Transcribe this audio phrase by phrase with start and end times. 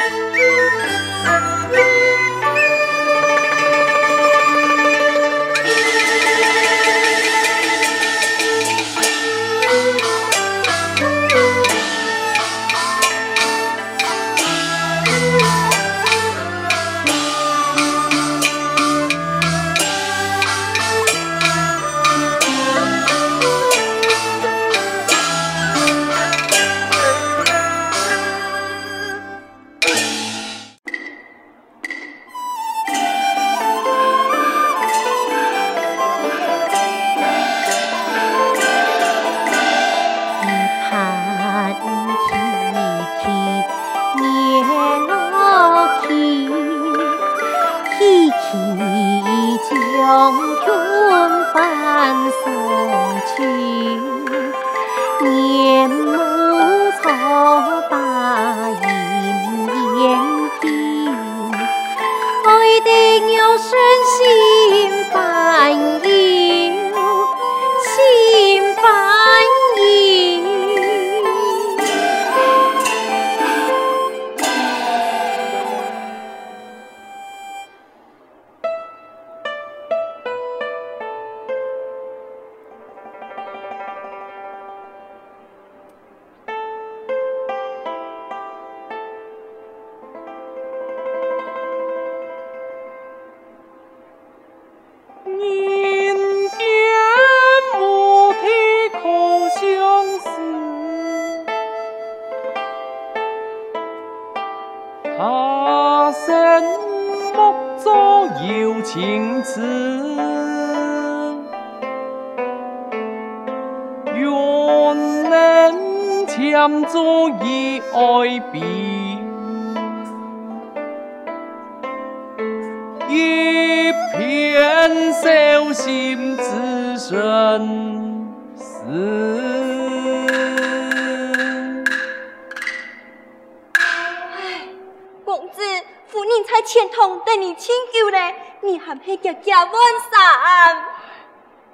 [0.00, 0.34] Música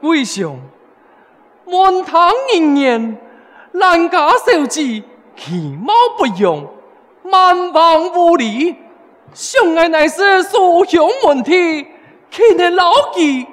[0.00, 0.58] 为兄，
[1.64, 3.18] 满堂人言，
[3.72, 5.02] 人家小姐
[5.36, 6.66] 其貌不扬，
[7.22, 8.76] 蛮横无理，
[9.34, 11.86] 想来乃是书香门第，
[12.30, 13.46] 肯定老几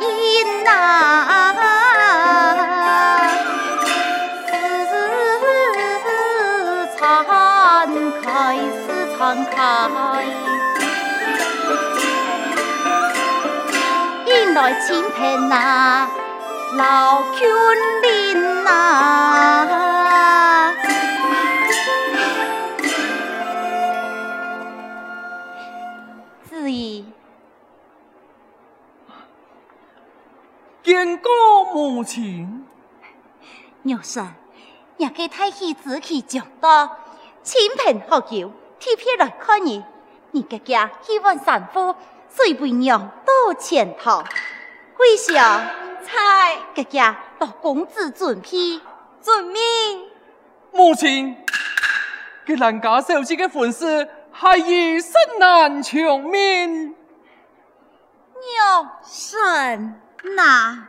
[0.00, 1.52] 因那
[4.86, 4.92] 思
[6.98, 8.84] 婵开思
[9.16, 9.56] 婵开。
[14.26, 16.08] 引来清盘那
[16.76, 17.48] 老君
[18.02, 19.85] 铃啊
[30.96, 32.46] 结生夫妻。
[33.82, 34.26] 牛孙，
[34.96, 36.98] 也给太妃子去讲道，
[37.42, 38.48] 亲朋好友
[38.80, 39.84] 特别来看你。
[40.30, 41.94] 你哥家希望丈夫
[42.28, 44.22] 随为娘到前头，
[44.98, 45.70] 为啥？
[46.02, 48.80] 才哥哥到公子准批
[49.20, 49.62] 准命。
[50.72, 51.36] 母亲，
[52.46, 56.94] 给人家小姐的婚事还已甚难成命。
[58.34, 60.00] 牛孙
[60.34, 60.88] 哪？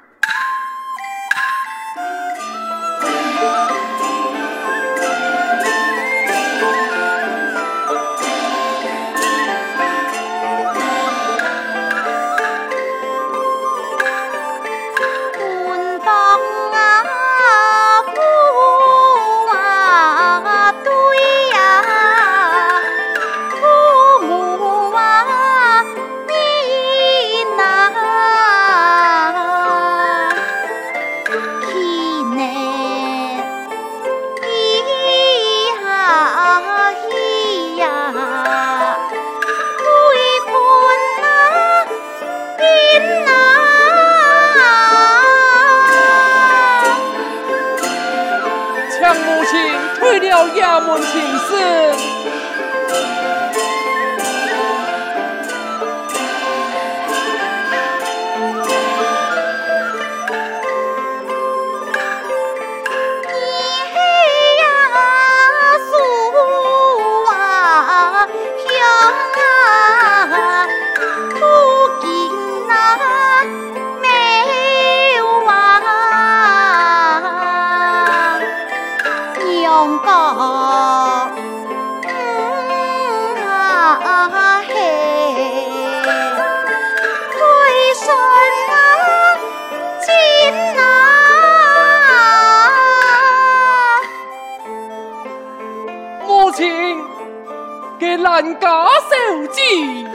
[98.38, 99.62] 万家小姐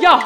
[0.01, 0.23] 呀！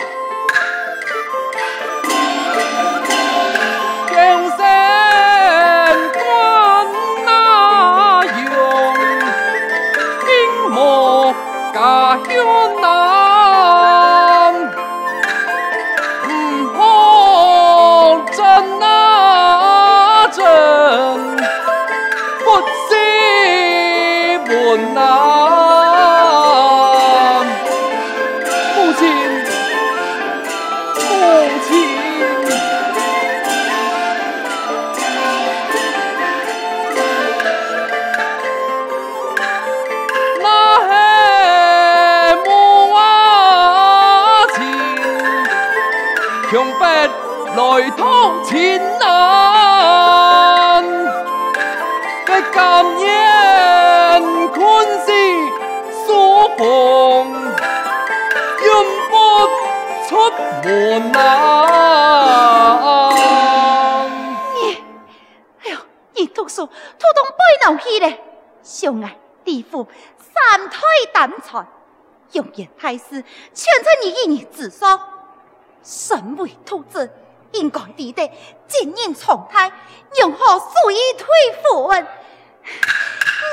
[67.66, 68.22] 中背脑去咧，
[68.62, 70.80] 相爱地府三推
[71.12, 71.66] 胆才，
[72.32, 75.00] 永远太师，全在你一年之上，
[75.82, 77.10] 身为兔子。
[77.52, 78.30] 应该记得
[78.68, 79.72] 金银长泰，
[80.20, 81.26] 如何随意退
[81.62, 82.06] 婚？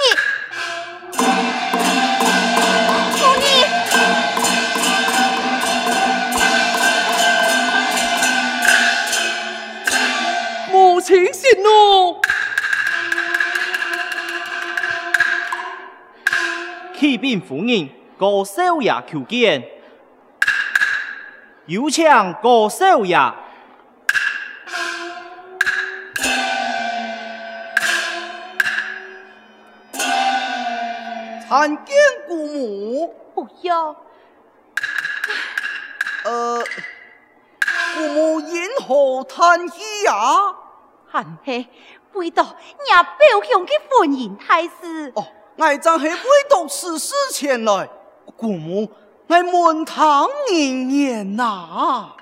[0.01, 0.06] 你，
[3.39, 3.65] 你，
[10.71, 12.12] 母亲息怒，
[17.04, 19.62] 启禀夫人，高少爷求见，
[21.66, 22.06] 有请
[22.42, 23.18] 高少爷。
[31.46, 33.94] 参见姑母，不要。
[36.24, 36.64] 呃，
[37.98, 40.13] 姑母因何叹气呀？
[41.12, 41.66] 还是
[42.13, 45.12] 为到伢表兄的婚姻大事。
[45.16, 46.15] 哦，我正是为
[46.50, 47.88] 到此事前来，
[48.36, 48.89] 姑母
[49.27, 52.13] 我满堂应言呐。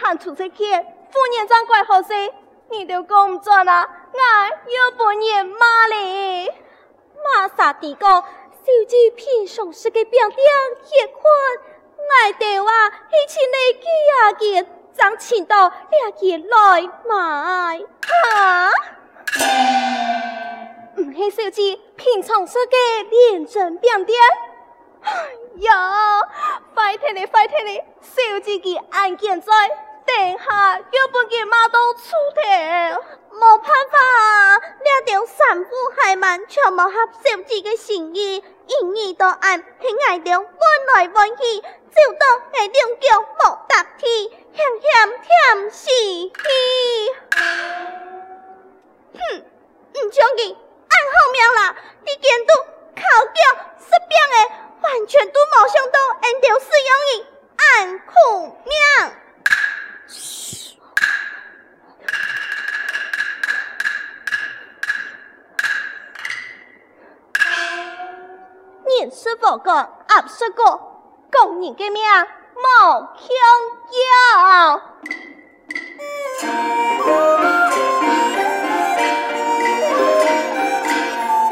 [0.00, 2.32] 喊出去见副院长怪好些，
[2.70, 3.86] 你都讲唔准啊！
[4.12, 4.18] 我
[4.70, 6.50] 有本人骂你，
[7.22, 10.38] 马萨地讲小姐平常时嘅表现
[10.98, 11.22] 也宽，
[11.98, 14.66] 我哋话以前你几啊件，
[14.96, 18.70] 争钱到两件来买，哈？
[20.96, 24.06] 唔系小姐平常时嘅认真表现。
[25.02, 25.10] 哎
[25.60, 26.20] 呀，
[26.74, 29.52] 快听你，快听你，小姐嘅案件在，
[30.16, 32.00] 等下要不给妈都出
[32.34, 32.40] 头，
[33.36, 44.90] 冇办法啊，两条三夫还蛮全冇合小姐的心意，因意到案，喺爱中换来换去，就当系两脚冇搭梯，险险
[45.22, 46.42] 舔死去。
[49.14, 50.56] 哼，唔将佢
[50.88, 52.52] 按后面啦，啲监督
[52.96, 53.40] 考教
[53.78, 54.56] 失变诶。
[54.82, 57.26] 完全都冇想到，俺就是用伊
[57.56, 58.12] 按苦
[58.64, 58.74] 命。
[68.86, 70.80] 你是否讲俺说过，
[71.30, 72.02] 讲你的命
[72.56, 73.24] 冇强
[73.96, 74.82] 要。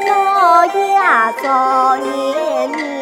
[0.05, 0.99] 我也
[1.41, 1.47] 做
[1.97, 2.98] 你。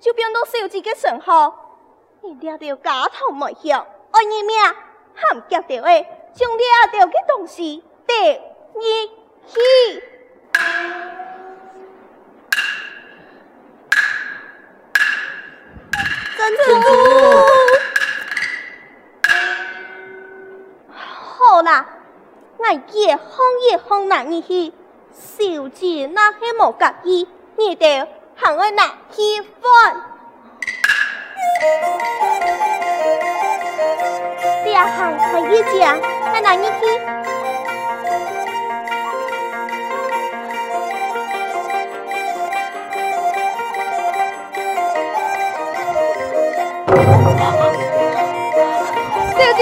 [0.00, 1.52] 就变到小姐嘅身后，
[2.22, 4.56] 你抓到假头没响，爱你命
[5.14, 8.14] 含夹到诶，将抓到嘅东西带
[8.74, 9.10] 你
[9.46, 10.02] 去。
[16.36, 16.64] 珍珠，
[20.92, 21.86] 好啦，
[22.58, 24.72] 我一哄一哄那你去，
[25.10, 28.06] 小姐那系冇介意，你得。
[28.38, 29.62] 喊我拿去分，
[34.64, 36.70] 两行可以讲，我拿你去。
[49.32, 49.60] 小姐，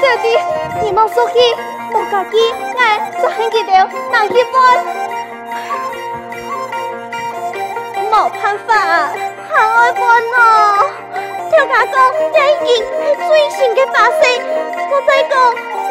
[0.00, 0.24] 小姐，
[0.82, 1.34] 你莫生气，
[1.92, 2.36] 莫客气，
[2.72, 2.74] 我
[3.22, 3.28] 再
[8.16, 8.72] 冇办法，
[9.50, 10.00] 好爱分
[10.38, 10.88] 哦！
[11.50, 11.94] 听他讲，
[12.32, 12.82] 这已经系
[13.28, 14.40] 最新嘅把戏。
[14.90, 15.36] 我再讲，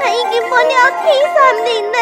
[0.02, 1.06] 你已经搬了第
[1.36, 1.96] 三年嘞。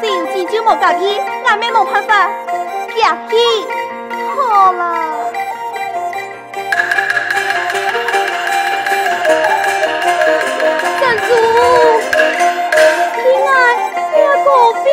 [0.00, 2.28] 小姐就冇介意，俺咩冇办法，
[2.94, 3.02] 介
[3.36, 3.66] 意，
[4.36, 4.80] 好啦。
[11.00, 11.28] 珍珠，
[13.16, 13.50] 你爱
[14.14, 14.88] 咩果饼？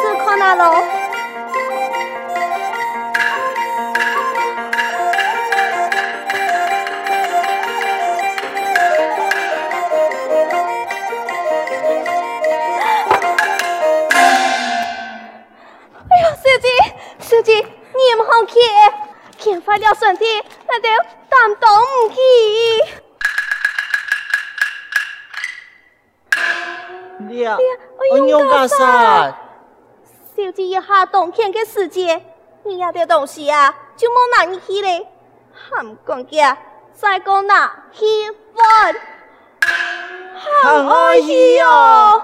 [0.00, 0.82] 是看哪咯？
[31.12, 32.24] 姐一下冬天嘅时节，
[32.64, 35.06] 你要的东西啊，就莫拿你去嘞。
[35.52, 36.56] 喊公家
[36.94, 38.06] 再讲拿去
[38.54, 39.00] 分，
[40.62, 42.22] 好可惜哦。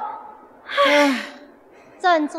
[0.87, 1.21] 唉，
[2.01, 2.39] 珍珠，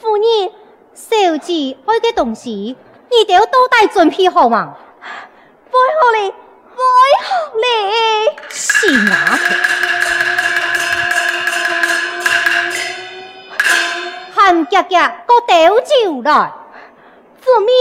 [0.00, 0.52] 夫人，
[0.94, 2.76] 小姐爱个东西。
[3.08, 4.76] 你哋要多带准备好嘛？
[5.70, 6.82] 背后嚟，背
[7.22, 7.64] 后嚟，
[8.48, 9.38] 是哪？
[14.46, 16.52] 韩夹夹个吊酒来，
[17.42, 17.74] 做咩？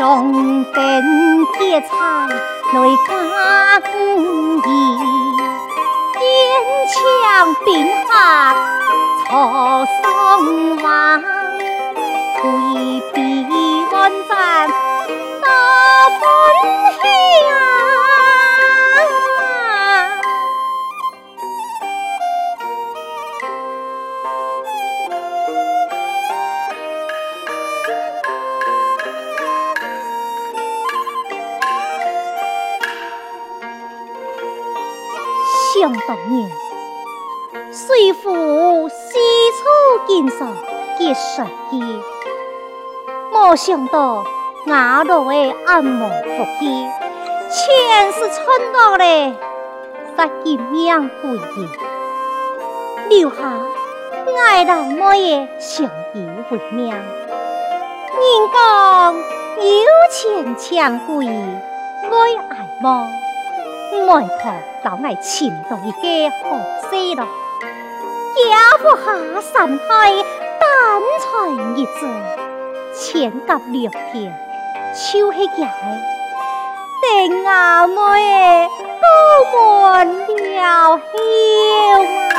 [0.00, 0.80] 中等
[1.58, 1.86] 结彩
[2.72, 2.80] 来
[3.86, 3.92] 更
[4.56, 4.64] 衣，
[6.16, 6.22] 坚
[6.88, 6.94] 强
[7.66, 7.68] 并
[8.08, 8.10] 合
[9.28, 9.28] 错
[10.00, 10.08] 双
[10.78, 10.88] 环，
[43.50, 44.24] 没想到
[44.68, 46.86] 衙内的暗门伏击，
[47.50, 49.34] 全是穿到了
[50.16, 51.68] 杀一命归阴，
[53.08, 53.36] 留下
[54.46, 55.84] 爱老妹的相
[56.14, 56.90] 依为命。
[56.90, 57.02] 人
[58.54, 59.24] 讲有
[60.12, 62.12] 钱抢归，爱
[62.50, 63.08] 爱么？
[64.06, 64.52] 外婆
[64.84, 66.56] 早爱寻到一个好
[66.88, 70.12] 西郎，家不下山海，
[70.60, 72.06] 单传一字，
[72.92, 74.32] 千甲六片，
[75.12, 75.66] 就是假的，
[77.02, 78.68] 等阿妹
[79.00, 79.04] 都
[79.52, 81.02] 满了休
[82.34, 82.38] 啊！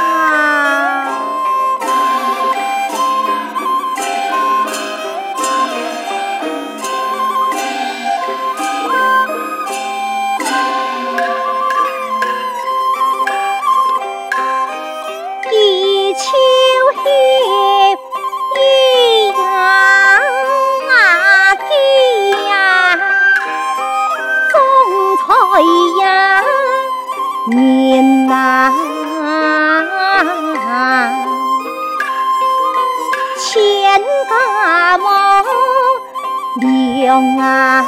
[37.41, 37.85] 啊，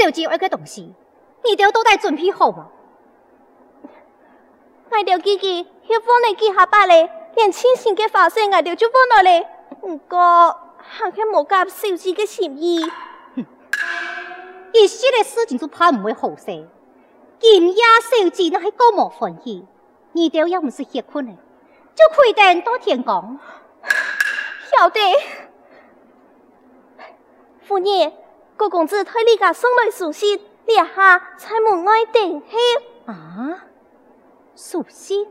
[0.09, 0.93] 机有一个东西，
[1.43, 2.69] 你都都在准备好吗？
[4.89, 9.45] 我着记记，要放你记下巴嘞，连亲情嘅发生，我着就放落嚟。
[9.79, 12.83] 不过，还系冇夹手机嘅心意。
[13.35, 13.45] 哼，
[14.73, 16.67] 一些嘅事情就怕唔会好势。
[17.39, 19.65] 今夜手机那系高莫欢喜，
[20.11, 21.37] 你都要唔是结婚嘞，
[21.95, 23.39] 就可以等到天光。
[24.77, 24.99] 晓得，
[27.61, 28.13] 夫人。
[28.61, 33.11] 顾公子替你家送来书信，你下在门外等候。
[33.11, 33.65] 啊，
[34.55, 35.27] 书信。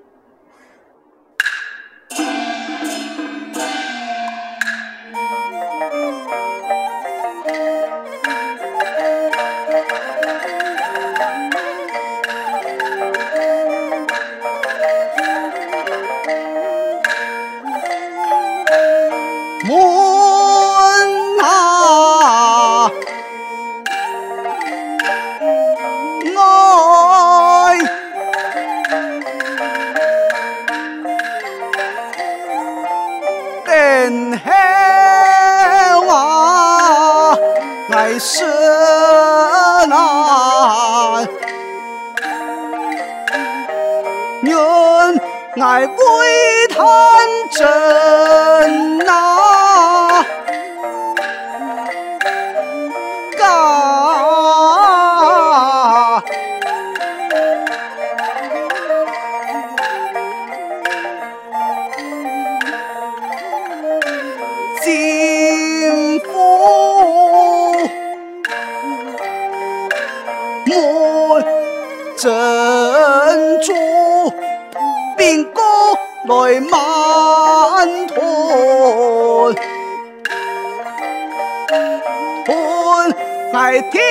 [83.71, 84.03] 乃天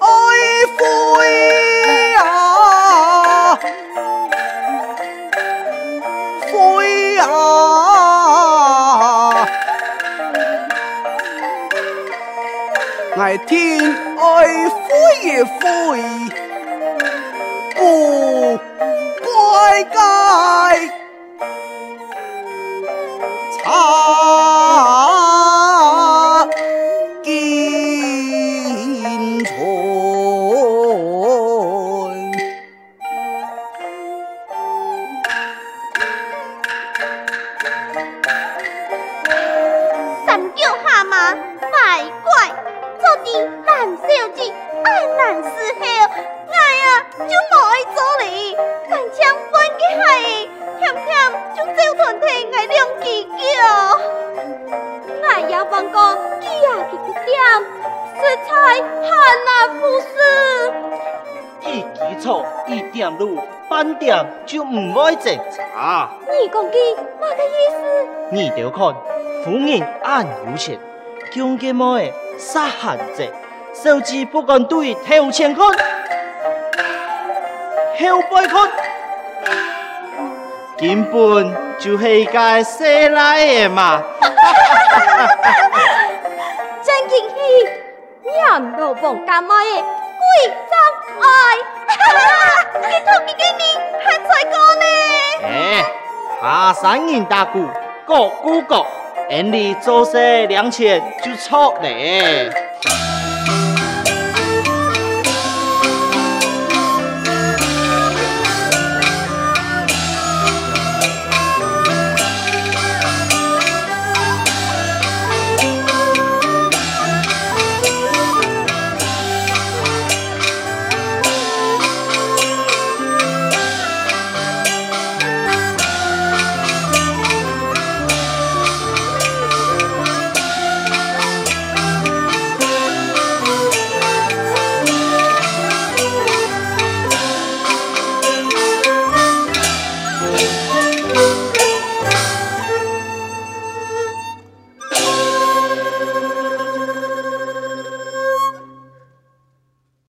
[0.00, 0.06] 爱
[0.76, 0.82] 灰
[2.16, 3.56] 啊，
[6.50, 7.28] 灰啊，
[13.14, 14.24] 乃天爱
[14.68, 14.90] 灰
[15.44, 15.54] 灰。
[17.76, 18.58] 不
[19.22, 19.98] 怪该
[58.76, 60.06] 实在很难服侍。
[61.68, 66.08] 一基础一点路，半点就唔爱侦查。
[66.30, 66.70] 你讲嘅
[67.20, 67.74] 乜个意思？
[68.30, 68.94] 你就看
[69.44, 70.78] 夫人俺有钱，
[71.32, 73.32] 穷嘅么诶，杀闲者，
[73.74, 75.74] 手机不敢对头前看，后
[78.30, 78.70] 背看，
[80.78, 84.02] 根本就是个西来的嘛。
[88.58, 90.74] 念老王干么的贵州
[91.20, 91.26] 爱，
[92.80, 93.62] 给头几个你
[94.02, 94.84] 还在讲呢？
[95.44, 95.84] 哎，
[96.40, 97.68] 爬山人打鼓，
[98.06, 98.86] 鼓鼓鼓，
[99.28, 102.65] 俺哋做些两钱就错了。